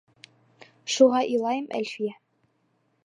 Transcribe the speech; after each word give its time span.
Шуға 0.95 1.21
илайым, 1.35 1.69
Әлфиә. 1.81 2.17